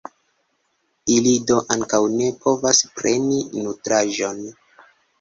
[1.17, 4.47] Ili do ankaŭ ne povas preni nutraĵon.